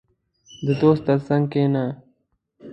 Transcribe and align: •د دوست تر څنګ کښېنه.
•د 0.65 0.67
دوست 0.81 1.01
تر 1.07 1.17
څنګ 1.27 1.43
کښېنه. 1.51 1.85